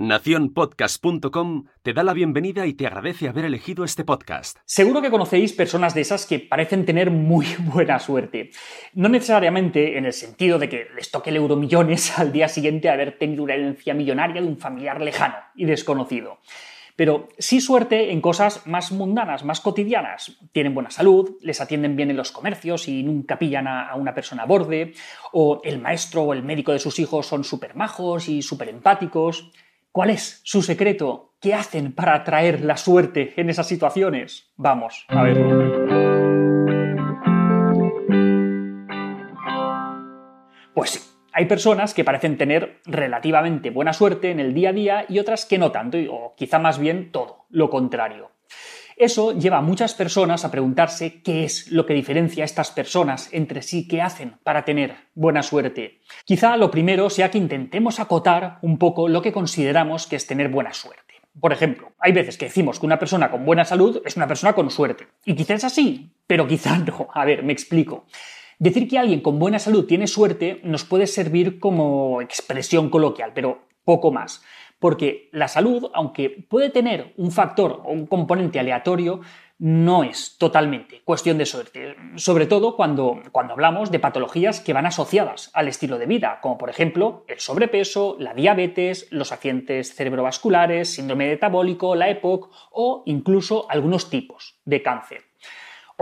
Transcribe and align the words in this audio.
Naciónpodcast.com 0.00 1.66
te 1.82 1.92
da 1.92 2.02
la 2.02 2.14
bienvenida 2.14 2.66
y 2.66 2.72
te 2.72 2.86
agradece 2.86 3.28
haber 3.28 3.44
elegido 3.44 3.84
este 3.84 4.02
podcast. 4.02 4.56
Seguro 4.64 5.02
que 5.02 5.10
conocéis 5.10 5.52
personas 5.52 5.94
de 5.94 6.00
esas 6.00 6.24
que 6.24 6.38
parecen 6.38 6.86
tener 6.86 7.10
muy 7.10 7.46
buena 7.58 7.98
suerte. 7.98 8.50
No 8.94 9.10
necesariamente 9.10 9.98
en 9.98 10.06
el 10.06 10.14
sentido 10.14 10.58
de 10.58 10.70
que 10.70 10.86
les 10.96 11.10
toque 11.10 11.28
el 11.28 11.36
euromillones 11.36 12.18
al 12.18 12.32
día 12.32 12.48
siguiente 12.48 12.88
de 12.88 12.94
haber 12.94 13.18
tenido 13.18 13.42
una 13.42 13.52
herencia 13.52 13.92
millonaria 13.92 14.40
de 14.40 14.48
un 14.48 14.56
familiar 14.56 15.02
lejano 15.02 15.34
y 15.54 15.66
desconocido. 15.66 16.38
Pero 16.96 17.28
sí 17.38 17.60
suerte 17.60 18.10
en 18.10 18.22
cosas 18.22 18.66
más 18.66 18.92
mundanas, 18.92 19.44
más 19.44 19.60
cotidianas. 19.60 20.38
Tienen 20.52 20.72
buena 20.72 20.90
salud, 20.90 21.36
les 21.42 21.60
atienden 21.60 21.96
bien 21.96 22.10
en 22.10 22.16
los 22.16 22.32
comercios 22.32 22.88
y 22.88 23.02
nunca 23.02 23.38
pillan 23.38 23.68
a, 23.68 23.94
una 23.96 24.14
persona 24.14 24.44
a 24.44 24.46
borde, 24.46 24.94
o 25.32 25.60
el 25.62 25.78
maestro 25.78 26.22
o 26.22 26.32
el 26.32 26.42
médico 26.42 26.72
de 26.72 26.78
sus 26.78 26.98
hijos 26.98 27.26
son 27.26 27.44
súper 27.44 27.76
majos 27.76 28.30
y 28.30 28.40
súper 28.40 28.70
empáticos. 28.70 29.52
¿Cuál 29.92 30.10
es 30.10 30.40
su 30.44 30.62
secreto? 30.62 31.34
¿Qué 31.40 31.52
hacen 31.52 31.92
para 31.92 32.14
atraer 32.14 32.60
la 32.60 32.76
suerte 32.76 33.34
en 33.36 33.50
esas 33.50 33.66
situaciones? 33.66 34.52
Vamos 34.56 35.04
a 35.08 35.24
verlo. 35.24 35.88
Pues 40.74 40.90
sí, 40.90 41.00
hay 41.32 41.46
personas 41.46 41.92
que 41.92 42.04
parecen 42.04 42.38
tener 42.38 42.80
relativamente 42.84 43.70
buena 43.70 43.92
suerte 43.92 44.30
en 44.30 44.38
el 44.38 44.54
día 44.54 44.70
a 44.70 44.72
día 44.72 45.06
y 45.08 45.18
otras 45.18 45.44
que 45.44 45.58
no 45.58 45.72
tanto, 45.72 45.98
o 46.08 46.36
quizá 46.36 46.60
más 46.60 46.78
bien 46.78 47.10
todo, 47.10 47.46
lo 47.48 47.68
contrario. 47.68 48.30
Eso 49.00 49.32
lleva 49.32 49.56
a 49.56 49.62
muchas 49.62 49.94
personas 49.94 50.44
a 50.44 50.50
preguntarse 50.50 51.22
qué 51.22 51.44
es 51.44 51.72
lo 51.72 51.86
que 51.86 51.94
diferencia 51.94 52.44
a 52.44 52.44
estas 52.44 52.70
personas 52.70 53.30
entre 53.32 53.62
sí, 53.62 53.88
qué 53.88 54.02
hacen 54.02 54.34
para 54.44 54.66
tener 54.66 54.94
buena 55.14 55.42
suerte. 55.42 56.02
Quizá 56.26 56.58
lo 56.58 56.70
primero 56.70 57.08
sea 57.08 57.30
que 57.30 57.38
intentemos 57.38 57.98
acotar 57.98 58.58
un 58.60 58.76
poco 58.76 59.08
lo 59.08 59.22
que 59.22 59.32
consideramos 59.32 60.06
que 60.06 60.16
es 60.16 60.26
tener 60.26 60.50
buena 60.50 60.74
suerte. 60.74 61.14
Por 61.40 61.50
ejemplo, 61.50 61.92
hay 61.98 62.12
veces 62.12 62.36
que 62.36 62.44
decimos 62.44 62.78
que 62.78 62.84
una 62.84 62.98
persona 62.98 63.30
con 63.30 63.46
buena 63.46 63.64
salud 63.64 64.02
es 64.04 64.18
una 64.18 64.28
persona 64.28 64.52
con 64.52 64.70
suerte. 64.70 65.06
Y 65.24 65.34
quizá 65.34 65.54
es 65.54 65.64
así, 65.64 66.12
pero 66.26 66.46
quizá 66.46 66.76
no. 66.76 67.08
A 67.14 67.24
ver, 67.24 67.42
me 67.42 67.54
explico. 67.54 68.04
Decir 68.58 68.86
que 68.86 68.98
alguien 68.98 69.22
con 69.22 69.38
buena 69.38 69.58
salud 69.58 69.86
tiene 69.86 70.08
suerte 70.08 70.60
nos 70.62 70.84
puede 70.84 71.06
servir 71.06 71.58
como 71.58 72.20
expresión 72.20 72.90
coloquial, 72.90 73.32
pero 73.34 73.62
poco 73.82 74.12
más 74.12 74.42
porque 74.80 75.28
la 75.30 75.46
salud, 75.46 75.90
aunque 75.94 76.44
puede 76.48 76.70
tener 76.70 77.12
un 77.16 77.30
factor 77.30 77.82
o 77.84 77.92
un 77.92 78.06
componente 78.06 78.58
aleatorio, 78.58 79.20
no 79.60 80.04
es 80.04 80.38
totalmente 80.38 81.02
cuestión 81.04 81.36
de 81.36 81.44
suerte, 81.44 81.94
sobre 82.16 82.46
todo 82.46 82.76
cuando, 82.76 83.20
cuando, 83.30 83.52
hablamos 83.52 83.90
de 83.90 83.98
patologías 83.98 84.60
que 84.60 84.72
van 84.72 84.86
asociadas 84.86 85.50
al 85.52 85.68
estilo 85.68 85.98
de 85.98 86.06
vida, 86.06 86.38
como 86.40 86.56
por 86.56 86.70
ejemplo 86.70 87.24
el 87.28 87.40
sobrepeso, 87.40 88.16
la 88.18 88.32
diabetes, 88.32 89.06
los 89.10 89.32
accidentes 89.32 89.94
cerebrovasculares, 89.94 90.94
síndrome 90.94 91.28
metabólico, 91.28 91.94
la 91.94 92.08
EPOC 92.08 92.50
o 92.72 93.02
incluso 93.04 93.66
algunos 93.68 94.08
tipos 94.08 94.58
de 94.64 94.80
cáncer. 94.80 95.29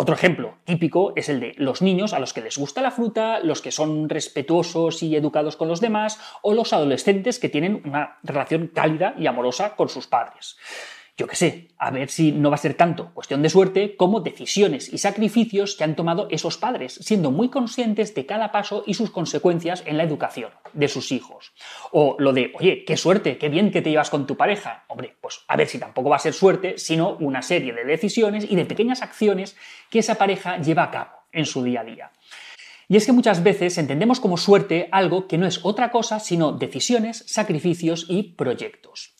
Otro 0.00 0.14
ejemplo 0.14 0.54
típico 0.62 1.12
es 1.16 1.28
el 1.28 1.40
de 1.40 1.54
los 1.56 1.82
niños 1.82 2.12
a 2.12 2.20
los 2.20 2.32
que 2.32 2.40
les 2.40 2.56
gusta 2.56 2.80
la 2.80 2.92
fruta, 2.92 3.40
los 3.40 3.60
que 3.60 3.72
son 3.72 4.08
respetuosos 4.08 5.02
y 5.02 5.16
educados 5.16 5.56
con 5.56 5.66
los 5.66 5.80
demás, 5.80 6.20
o 6.40 6.54
los 6.54 6.72
adolescentes 6.72 7.40
que 7.40 7.48
tienen 7.48 7.82
una 7.84 8.16
relación 8.22 8.68
cálida 8.68 9.16
y 9.18 9.26
amorosa 9.26 9.74
con 9.74 9.88
sus 9.88 10.06
padres 10.06 10.56
yo 11.18 11.26
qué 11.26 11.34
sé, 11.34 11.68
a 11.78 11.90
ver 11.90 12.10
si 12.10 12.30
no 12.30 12.48
va 12.48 12.54
a 12.54 12.58
ser 12.58 12.74
tanto 12.74 13.12
cuestión 13.12 13.42
de 13.42 13.50
suerte 13.50 13.96
como 13.96 14.20
decisiones 14.20 14.92
y 14.92 14.98
sacrificios 14.98 15.74
que 15.74 15.82
han 15.82 15.96
tomado 15.96 16.28
esos 16.30 16.58
padres, 16.58 16.94
siendo 16.94 17.32
muy 17.32 17.48
conscientes 17.48 18.14
de 18.14 18.24
cada 18.24 18.52
paso 18.52 18.84
y 18.86 18.94
sus 18.94 19.10
consecuencias 19.10 19.82
en 19.84 19.96
la 19.96 20.04
educación 20.04 20.52
de 20.74 20.86
sus 20.86 21.10
hijos. 21.10 21.52
O 21.90 22.14
lo 22.20 22.32
de, 22.32 22.52
oye, 22.54 22.84
qué 22.84 22.96
suerte, 22.96 23.36
qué 23.36 23.48
bien 23.48 23.72
que 23.72 23.82
te 23.82 23.90
llevas 23.90 24.10
con 24.10 24.28
tu 24.28 24.36
pareja. 24.36 24.84
Hombre, 24.86 25.16
pues 25.20 25.40
a 25.48 25.56
ver 25.56 25.66
si 25.66 25.80
tampoco 25.80 26.08
va 26.08 26.16
a 26.16 26.20
ser 26.20 26.34
suerte, 26.34 26.78
sino 26.78 27.16
una 27.16 27.42
serie 27.42 27.72
de 27.72 27.84
decisiones 27.84 28.46
y 28.48 28.54
de 28.54 28.64
pequeñas 28.64 29.02
acciones 29.02 29.56
que 29.90 29.98
esa 29.98 30.14
pareja 30.14 30.58
lleva 30.58 30.84
a 30.84 30.90
cabo 30.92 31.10
en 31.32 31.46
su 31.46 31.64
día 31.64 31.80
a 31.80 31.84
día. 31.84 32.12
Y 32.86 32.96
es 32.96 33.06
que 33.06 33.12
muchas 33.12 33.42
veces 33.42 33.76
entendemos 33.76 34.20
como 34.20 34.36
suerte 34.36 34.88
algo 34.92 35.26
que 35.26 35.36
no 35.36 35.48
es 35.48 35.64
otra 35.64 35.90
cosa 35.90 36.20
sino 36.20 36.52
decisiones, 36.52 37.24
sacrificios 37.26 38.06
y 38.08 38.34
proyectos. 38.34 39.16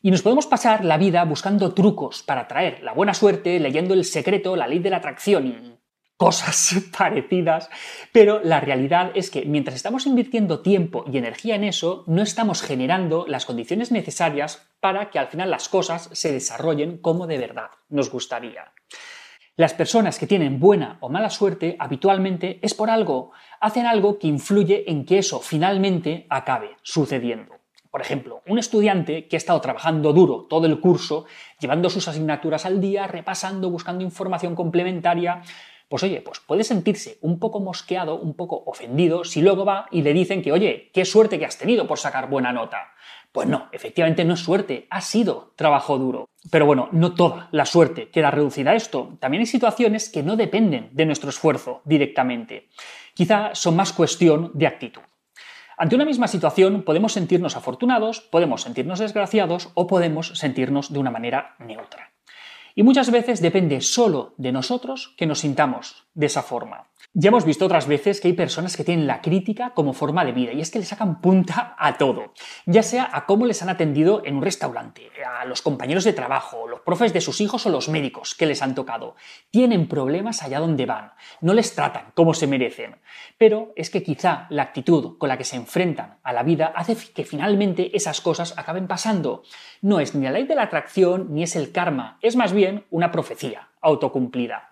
Y 0.00 0.10
nos 0.10 0.22
podemos 0.22 0.46
pasar 0.46 0.84
la 0.84 0.96
vida 0.96 1.24
buscando 1.24 1.74
trucos 1.74 2.22
para 2.22 2.42
atraer 2.42 2.82
la 2.82 2.92
buena 2.92 3.14
suerte, 3.14 3.58
leyendo 3.58 3.94
el 3.94 4.04
secreto, 4.04 4.54
la 4.54 4.68
ley 4.68 4.78
de 4.78 4.90
la 4.90 4.98
atracción 4.98 5.46
y 5.46 5.78
cosas 6.16 6.74
parecidas, 6.98 7.70
pero 8.12 8.40
la 8.42 8.60
realidad 8.60 9.12
es 9.14 9.30
que 9.30 9.44
mientras 9.44 9.76
estamos 9.76 10.06
invirtiendo 10.06 10.60
tiempo 10.60 11.04
y 11.10 11.16
energía 11.16 11.54
en 11.54 11.64
eso, 11.64 12.04
no 12.06 12.22
estamos 12.22 12.60
generando 12.62 13.24
las 13.26 13.46
condiciones 13.46 13.90
necesarias 13.90 14.68
para 14.80 15.10
que 15.10 15.18
al 15.18 15.28
final 15.28 15.50
las 15.50 15.68
cosas 15.68 16.10
se 16.12 16.32
desarrollen 16.32 16.98
como 16.98 17.26
de 17.26 17.38
verdad 17.38 17.70
nos 17.88 18.10
gustaría. 18.10 18.72
Las 19.56 19.74
personas 19.74 20.20
que 20.20 20.28
tienen 20.28 20.60
buena 20.60 20.98
o 21.00 21.08
mala 21.08 21.30
suerte 21.30 21.74
habitualmente 21.80 22.60
es 22.62 22.74
por 22.74 22.90
algo, 22.90 23.32
hacen 23.60 23.86
algo 23.86 24.18
que 24.20 24.28
influye 24.28 24.88
en 24.88 25.04
que 25.04 25.18
eso 25.18 25.40
finalmente 25.40 26.26
acabe 26.30 26.76
sucediendo. 26.82 27.57
Por 27.90 28.00
ejemplo, 28.00 28.42
un 28.46 28.58
estudiante 28.58 29.28
que 29.28 29.36
ha 29.36 29.38
estado 29.38 29.60
trabajando 29.60 30.12
duro 30.12 30.46
todo 30.48 30.66
el 30.66 30.80
curso, 30.80 31.24
llevando 31.58 31.88
sus 31.88 32.06
asignaturas 32.08 32.66
al 32.66 32.80
día, 32.80 33.06
repasando, 33.06 33.70
buscando 33.70 34.04
información 34.04 34.54
complementaria, 34.54 35.42
pues 35.88 36.02
oye, 36.02 36.20
pues 36.20 36.40
puede 36.40 36.64
sentirse 36.64 37.18
un 37.22 37.38
poco 37.38 37.60
mosqueado, 37.60 38.16
un 38.16 38.34
poco 38.34 38.62
ofendido 38.66 39.24
si 39.24 39.40
luego 39.40 39.64
va 39.64 39.86
y 39.90 40.02
le 40.02 40.12
dicen 40.12 40.42
que, 40.42 40.52
oye, 40.52 40.90
qué 40.92 41.06
suerte 41.06 41.38
que 41.38 41.46
has 41.46 41.56
tenido 41.56 41.86
por 41.86 41.98
sacar 41.98 42.28
buena 42.28 42.52
nota. 42.52 42.92
Pues 43.32 43.48
no, 43.48 43.68
efectivamente 43.72 44.24
no 44.24 44.34
es 44.34 44.40
suerte, 44.40 44.86
ha 44.90 45.00
sido 45.00 45.54
trabajo 45.56 45.98
duro. 45.98 46.28
Pero 46.50 46.66
bueno, 46.66 46.88
no 46.92 47.14
toda 47.14 47.48
la 47.52 47.64
suerte 47.64 48.10
queda 48.10 48.30
reducida 48.30 48.72
a 48.72 48.74
esto. 48.74 49.16
También 49.18 49.40
hay 49.40 49.46
situaciones 49.46 50.10
que 50.10 50.22
no 50.22 50.36
dependen 50.36 50.90
de 50.92 51.06
nuestro 51.06 51.30
esfuerzo 51.30 51.80
directamente. 51.84 52.68
Quizá 53.14 53.54
son 53.54 53.76
más 53.76 53.92
cuestión 53.92 54.50
de 54.54 54.66
actitud. 54.66 55.02
Ante 55.80 55.94
una 55.94 56.04
misma 56.04 56.26
situación 56.26 56.82
podemos 56.82 57.12
sentirnos 57.12 57.56
afortunados, 57.56 58.20
podemos 58.20 58.62
sentirnos 58.62 58.98
desgraciados 58.98 59.70
o 59.74 59.86
podemos 59.86 60.36
sentirnos 60.36 60.92
de 60.92 60.98
una 60.98 61.12
manera 61.12 61.54
neutra. 61.60 62.10
Y 62.74 62.82
muchas 62.82 63.10
veces 63.10 63.40
depende 63.40 63.80
solo 63.80 64.34
de 64.38 64.52
nosotros 64.52 65.14
que 65.16 65.26
nos 65.26 65.40
sintamos 65.40 66.06
de 66.14 66.26
esa 66.26 66.42
forma. 66.42 66.88
Ya 67.12 67.28
hemos 67.28 67.44
visto 67.44 67.64
otras 67.64 67.88
veces 67.88 68.20
que 68.20 68.28
hay 68.28 68.34
personas 68.34 68.76
que 68.76 68.84
tienen 68.84 69.06
la 69.08 69.20
crítica 69.20 69.70
como 69.74 69.92
forma 69.92 70.24
de 70.24 70.30
vida 70.30 70.52
y 70.52 70.60
es 70.60 70.70
que 70.70 70.78
le 70.78 70.84
sacan 70.84 71.20
punta 71.20 71.74
a 71.76 71.96
todo, 71.96 72.34
ya 72.66 72.84
sea 72.84 73.10
a 73.12 73.26
cómo 73.26 73.46
les 73.46 73.62
han 73.62 73.68
atendido 73.68 74.22
en 74.24 74.36
un 74.36 74.42
restaurante, 74.42 75.10
a 75.26 75.44
los 75.44 75.62
compañeros 75.62 76.04
de 76.04 76.12
trabajo, 76.12 76.67
profes 76.88 77.12
de 77.12 77.20
sus 77.20 77.42
hijos 77.42 77.66
o 77.66 77.68
los 77.68 77.90
médicos 77.90 78.34
que 78.34 78.46
les 78.46 78.62
han 78.62 78.74
tocado. 78.74 79.14
Tienen 79.50 79.88
problemas 79.88 80.42
allá 80.42 80.58
donde 80.58 80.86
van, 80.86 81.12
no 81.42 81.52
les 81.52 81.74
tratan 81.74 82.12
como 82.14 82.32
se 82.32 82.46
merecen. 82.46 82.96
Pero 83.36 83.74
es 83.76 83.90
que 83.90 84.02
quizá 84.02 84.46
la 84.48 84.62
actitud 84.62 85.18
con 85.18 85.28
la 85.28 85.36
que 85.36 85.44
se 85.44 85.56
enfrentan 85.56 86.16
a 86.22 86.32
la 86.32 86.42
vida 86.42 86.72
hace 86.74 86.96
que 87.12 87.26
finalmente 87.26 87.94
esas 87.94 88.22
cosas 88.22 88.56
acaben 88.56 88.86
pasando. 88.86 89.42
No 89.82 90.00
es 90.00 90.14
ni 90.14 90.24
la 90.24 90.30
ley 90.30 90.44
de 90.44 90.54
la 90.54 90.62
atracción 90.62 91.26
ni 91.28 91.42
es 91.42 91.56
el 91.56 91.72
karma, 91.72 92.16
es 92.22 92.36
más 92.36 92.54
bien 92.54 92.86
una 92.88 93.10
profecía 93.10 93.68
autocumplida. 93.82 94.70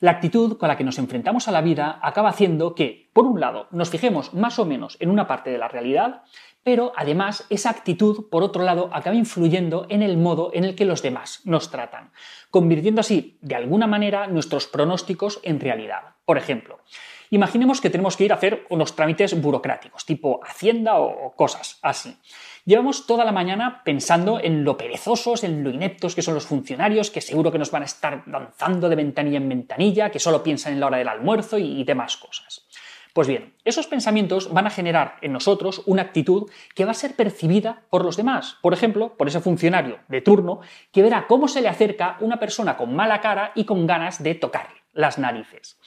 La 0.00 0.12
actitud 0.12 0.56
con 0.56 0.68
la 0.68 0.78
que 0.78 0.84
nos 0.84 0.98
enfrentamos 0.98 1.46
a 1.46 1.52
la 1.52 1.60
vida 1.60 1.98
acaba 2.02 2.30
haciendo 2.30 2.74
que, 2.74 3.10
por 3.12 3.26
un 3.26 3.38
lado, 3.38 3.68
nos 3.70 3.90
fijemos 3.90 4.32
más 4.32 4.58
o 4.58 4.64
menos 4.64 4.96
en 4.98 5.10
una 5.10 5.26
parte 5.26 5.50
de 5.50 5.58
la 5.58 5.68
realidad, 5.68 6.22
pero 6.62 6.92
además 6.96 7.46
esa 7.50 7.68
actitud, 7.68 8.30
por 8.30 8.42
otro 8.42 8.62
lado, 8.62 8.88
acaba 8.94 9.14
influyendo 9.14 9.84
en 9.90 10.02
el 10.02 10.16
modo 10.16 10.52
en 10.54 10.64
el 10.64 10.74
que 10.74 10.86
los 10.86 11.02
demás 11.02 11.42
nos 11.44 11.70
tratan, 11.70 12.12
convirtiendo 12.50 13.02
así, 13.02 13.38
de 13.42 13.56
alguna 13.56 13.86
manera, 13.86 14.26
nuestros 14.26 14.66
pronósticos 14.66 15.38
en 15.42 15.60
realidad. 15.60 16.16
Por 16.24 16.38
ejemplo, 16.38 16.80
imaginemos 17.28 17.82
que 17.82 17.90
tenemos 17.90 18.16
que 18.16 18.24
ir 18.24 18.32
a 18.32 18.36
hacer 18.36 18.66
unos 18.70 18.96
trámites 18.96 19.38
burocráticos, 19.38 20.06
tipo 20.06 20.40
Hacienda 20.42 20.98
o 20.98 21.34
cosas 21.36 21.78
así. 21.82 22.16
Llevamos 22.64 23.06
toda 23.06 23.24
la 23.24 23.32
mañana 23.32 23.82
pensando 23.84 24.40
en 24.40 24.64
lo 24.64 24.76
perezosos, 24.76 25.44
en 25.44 25.64
lo 25.64 25.70
ineptos 25.70 26.14
que 26.14 26.22
son 26.22 26.34
los 26.34 26.46
funcionarios, 26.46 27.10
que 27.10 27.20
seguro 27.20 27.50
que 27.50 27.58
nos 27.58 27.70
van 27.70 27.82
a 27.82 27.86
estar 27.86 28.22
danzando 28.26 28.88
de 28.88 28.96
ventanilla 28.96 29.38
en 29.38 29.48
ventanilla, 29.48 30.10
que 30.10 30.18
solo 30.18 30.42
piensan 30.42 30.74
en 30.74 30.80
la 30.80 30.86
hora 30.86 30.98
del 30.98 31.08
almuerzo 31.08 31.58
y 31.58 31.82
demás 31.84 32.16
cosas. 32.16 32.66
Pues 33.12 33.26
bien, 33.26 33.54
esos 33.64 33.88
pensamientos 33.88 34.52
van 34.52 34.66
a 34.66 34.70
generar 34.70 35.16
en 35.20 35.32
nosotros 35.32 35.82
una 35.86 36.02
actitud 36.02 36.48
que 36.74 36.84
va 36.84 36.92
a 36.92 36.94
ser 36.94 37.16
percibida 37.16 37.82
por 37.90 38.04
los 38.04 38.16
demás. 38.16 38.56
Por 38.62 38.72
ejemplo, 38.72 39.16
por 39.16 39.26
ese 39.26 39.40
funcionario 39.40 39.98
de 40.08 40.20
turno 40.20 40.60
que 40.92 41.02
verá 41.02 41.26
cómo 41.26 41.48
se 41.48 41.60
le 41.60 41.68
acerca 41.68 42.18
una 42.20 42.38
persona 42.38 42.76
con 42.76 42.94
mala 42.94 43.20
cara 43.20 43.52
y 43.56 43.64
con 43.64 43.86
ganas 43.86 44.22
de 44.22 44.36
tocarle 44.36 44.80
las 44.92 45.18
narices 45.18 45.78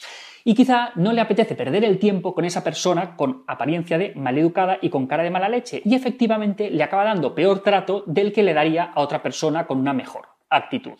y 0.43 0.55
quizá 0.55 0.91
no 0.95 1.13
le 1.13 1.21
apetece 1.21 1.55
perder 1.55 1.83
el 1.85 1.99
tiempo 1.99 2.33
con 2.33 2.45
esa 2.45 2.63
persona 2.63 3.15
con 3.15 3.43
apariencia 3.47 3.97
de 3.97 4.13
maleducada 4.15 4.77
y 4.81 4.89
con 4.89 5.07
cara 5.07 5.23
de 5.23 5.29
mala 5.29 5.49
leche 5.49 5.81
y 5.85 5.95
efectivamente 5.95 6.69
le 6.69 6.83
acaba 6.83 7.05
dando 7.05 7.33
peor 7.33 7.61
trato 7.61 8.03
del 8.05 8.33
que 8.33 8.43
le 8.43 8.53
daría 8.53 8.91
a 8.93 9.01
otra 9.01 9.21
persona 9.21 9.65
con 9.65 9.79
una 9.79 9.93
mejor 9.93 10.27
actitud. 10.49 10.97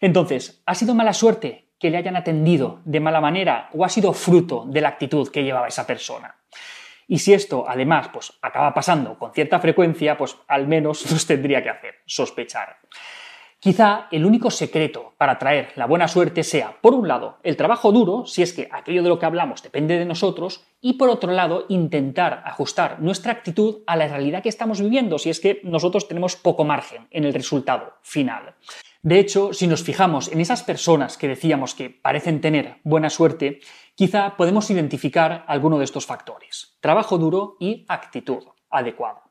Entonces, 0.00 0.62
¿ha 0.66 0.74
sido 0.74 0.94
mala 0.94 1.12
suerte 1.12 1.70
que 1.78 1.90
le 1.90 1.96
hayan 1.96 2.16
atendido 2.16 2.80
de 2.84 3.00
mala 3.00 3.20
manera 3.20 3.70
o 3.72 3.84
ha 3.84 3.88
sido 3.88 4.12
fruto 4.12 4.64
de 4.66 4.80
la 4.80 4.88
actitud 4.88 5.28
que 5.28 5.42
llevaba 5.42 5.68
esa 5.68 5.86
persona? 5.86 6.36
Y 7.06 7.18
si 7.18 7.32
esto 7.32 7.64
además 7.66 8.08
pues, 8.12 8.32
acaba 8.42 8.74
pasando 8.74 9.18
con 9.18 9.32
cierta 9.32 9.58
frecuencia, 9.58 10.16
pues 10.18 10.36
al 10.46 10.68
menos 10.68 11.10
nos 11.10 11.26
tendría 11.26 11.62
que 11.62 11.70
hacer 11.70 11.94
sospechar. 12.06 12.76
Quizá 13.60 14.06
el 14.12 14.24
único 14.24 14.52
secreto 14.52 15.14
para 15.18 15.36
traer 15.36 15.72
la 15.74 15.86
buena 15.86 16.06
suerte 16.06 16.44
sea, 16.44 16.76
por 16.80 16.94
un 16.94 17.08
lado, 17.08 17.38
el 17.42 17.56
trabajo 17.56 17.90
duro, 17.90 18.24
si 18.24 18.40
es 18.40 18.52
que 18.52 18.68
aquello 18.70 19.02
de 19.02 19.08
lo 19.08 19.18
que 19.18 19.26
hablamos 19.26 19.64
depende 19.64 19.98
de 19.98 20.04
nosotros, 20.04 20.64
y 20.80 20.92
por 20.92 21.08
otro 21.08 21.32
lado, 21.32 21.66
intentar 21.68 22.42
ajustar 22.44 23.00
nuestra 23.00 23.32
actitud 23.32 23.82
a 23.88 23.96
la 23.96 24.06
realidad 24.06 24.44
que 24.44 24.48
estamos 24.48 24.80
viviendo, 24.80 25.18
si 25.18 25.30
es 25.30 25.40
que 25.40 25.60
nosotros 25.64 26.06
tenemos 26.06 26.36
poco 26.36 26.64
margen 26.64 27.08
en 27.10 27.24
el 27.24 27.34
resultado 27.34 27.94
final. 28.02 28.54
De 29.02 29.18
hecho, 29.18 29.52
si 29.52 29.66
nos 29.66 29.82
fijamos 29.82 30.30
en 30.30 30.40
esas 30.40 30.62
personas 30.62 31.18
que 31.18 31.26
decíamos 31.26 31.74
que 31.74 31.90
parecen 31.90 32.40
tener 32.40 32.76
buena 32.84 33.10
suerte, 33.10 33.58
quizá 33.96 34.36
podemos 34.36 34.70
identificar 34.70 35.44
alguno 35.48 35.78
de 35.78 35.84
estos 35.84 36.06
factores, 36.06 36.76
trabajo 36.78 37.18
duro 37.18 37.56
y 37.58 37.84
actitud 37.88 38.44
adecuada. 38.70 39.27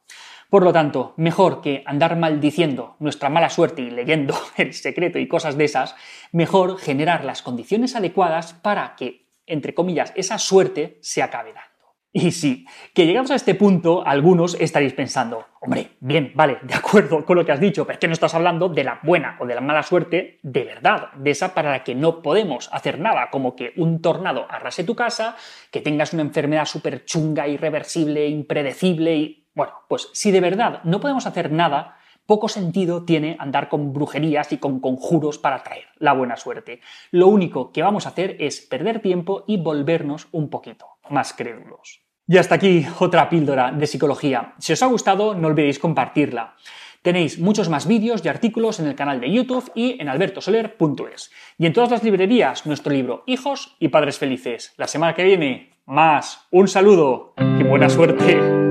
Por 0.49 0.63
lo 0.63 0.71
tanto, 0.71 1.13
mejor 1.17 1.61
que 1.61 1.83
andar 1.85 2.15
maldiciendo 2.15 2.95
nuestra 2.99 3.29
mala 3.29 3.49
suerte 3.49 3.81
y 3.81 3.89
leyendo 3.89 4.35
el 4.57 4.73
secreto 4.73 5.19
y 5.19 5.27
cosas 5.27 5.57
de 5.57 5.65
esas, 5.65 5.95
mejor 6.31 6.77
generar 6.77 7.25
las 7.25 7.41
condiciones 7.41 7.95
adecuadas 7.95 8.53
para 8.53 8.95
que, 8.95 9.27
entre 9.45 9.73
comillas, 9.73 10.13
esa 10.15 10.38
suerte 10.38 10.99
se 11.01 11.21
acabe 11.21 11.53
dando. 11.53 11.77
Y 12.13 12.31
sí, 12.31 12.65
que 12.94 13.05
llegamos 13.05 13.29
a 13.31 13.35
este 13.35 13.53
punto, 13.53 14.03
algunos 14.07 14.55
estaréis 14.59 14.94
pensando, 14.94 15.45
hombre, 15.59 15.97
bien, 15.99 16.31
vale, 16.33 16.57
de 16.63 16.73
acuerdo 16.73 17.25
con 17.25 17.38
lo 17.38 17.45
que 17.45 17.51
has 17.51 17.59
dicho, 17.59 17.85
pero 17.85 17.95
es 17.95 17.99
que 17.99 18.07
no 18.07 18.13
estás 18.13 18.33
hablando 18.33 18.69
de 18.69 18.85
la 18.85 18.99
buena 19.03 19.38
o 19.39 19.45
de 19.45 19.53
la 19.53 19.61
mala 19.61 19.83
suerte 19.83 20.39
de 20.41 20.63
verdad, 20.63 21.11
de 21.13 21.31
esa 21.31 21.53
para 21.53 21.69
la 21.69 21.83
que 21.83 21.94
no 21.94 22.21
podemos 22.21 22.69
hacer 22.71 22.99
nada, 22.99 23.29
como 23.29 23.55
que 23.55 23.73
un 23.75 24.01
tornado 24.01 24.47
arrase 24.49 24.85
tu 24.85 24.95
casa, 24.95 25.35
que 25.69 25.81
tengas 25.81 26.13
una 26.13 26.23
enfermedad 26.23 26.65
súper 26.65 27.03
chunga, 27.05 27.47
irreversible, 27.47 28.27
impredecible 28.27 29.15
y 29.15 29.46
bueno, 29.57 29.74
pues 29.88 30.09
si 30.13 30.30
de 30.30 30.39
verdad 30.39 30.81
no 30.83 31.00
podemos 31.00 31.25
hacer 31.25 31.51
nada, 31.51 31.98
poco 32.27 32.48
sentido 32.48 33.06
tiene 33.06 33.36
andar 33.39 33.69
con 33.69 33.92
brujerías 33.92 34.51
y 34.51 34.57
con 34.57 34.80
conjuros 34.80 35.39
para 35.39 35.63
traer 35.63 35.86
la 35.98 36.13
buena 36.13 36.38
suerte. 36.38 36.80
Lo 37.09 37.27
único 37.27 37.71
que 37.71 37.81
vamos 37.81 38.06
a 38.06 38.09
hacer 38.09 38.38
es 38.39 38.62
perder 38.62 39.01
tiempo 39.01 39.45
y 39.48 39.57
volvernos 39.57 40.27
un 40.31 40.51
poquito 40.51 40.86
más 41.09 41.33
crédulos. 41.33 42.01
Y 42.27 42.38
hasta 42.38 42.54
aquí 42.54 42.86
otra 43.00 43.30
píldora 43.30 43.71
de 43.71 43.88
psicología. 43.88 44.54
Si 44.59 44.74
os 44.74 44.83
ha 44.83 44.88
gustado, 44.88 45.33
no 45.33 45.48
olvidéis 45.48 45.80
compartirla. 45.80 46.56
Tenéis 47.01 47.39
muchos 47.39 47.68
más 47.68 47.88
vídeos 47.88 48.24
y 48.24 48.27
artículos 48.27 48.80
en 48.80 48.86
el 48.86 48.95
canal 48.95 49.19
de 49.19 49.31
YouTube 49.31 49.71
y 49.74 50.00
en 50.00 50.09
albertosoler.es. 50.09 51.31
Y 51.57 51.65
en 51.65 51.74
todas 51.74 51.89
las 51.89 52.04
librerías, 52.04 52.68
nuestro 52.68 52.94
libro 52.94 53.24
Hijos 53.25 53.75
y 53.80 53.88
Padres 53.88 54.19
Felices. 54.19 54.75
La 54.77 54.88
semana 54.88 55.15
que 55.15 55.24
viene, 55.24 55.71
más. 55.88 56.45
Un 56.51 56.68
saludo 56.68 57.33
y 57.38 57.63
buena 57.63 57.89
suerte. 57.89 58.67